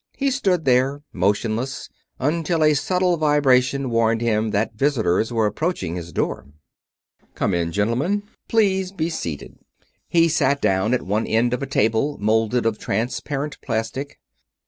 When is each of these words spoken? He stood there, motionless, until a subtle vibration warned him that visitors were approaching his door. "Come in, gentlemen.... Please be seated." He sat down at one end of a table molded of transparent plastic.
He 0.17 0.31
stood 0.31 0.65
there, 0.65 1.03
motionless, 1.13 1.87
until 2.17 2.63
a 2.63 2.73
subtle 2.73 3.17
vibration 3.17 3.91
warned 3.91 4.21
him 4.21 4.49
that 4.49 4.73
visitors 4.73 5.31
were 5.31 5.45
approaching 5.45 5.95
his 5.95 6.11
door. 6.11 6.47
"Come 7.35 7.53
in, 7.53 7.71
gentlemen.... 7.71 8.23
Please 8.47 8.91
be 8.91 9.11
seated." 9.11 9.59
He 10.07 10.27
sat 10.27 10.59
down 10.59 10.95
at 10.95 11.03
one 11.03 11.27
end 11.27 11.53
of 11.53 11.61
a 11.61 11.67
table 11.67 12.17
molded 12.19 12.65
of 12.65 12.79
transparent 12.79 13.61
plastic. 13.61 14.17